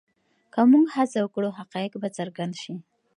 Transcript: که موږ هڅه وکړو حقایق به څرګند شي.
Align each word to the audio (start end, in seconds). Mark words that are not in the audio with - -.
که 0.53 0.61
موږ 0.71 0.85
هڅه 0.95 1.19
وکړو 1.21 1.49
حقایق 1.59 1.93
به 2.01 2.09
څرګند 2.17 2.53
شي. 2.61 2.75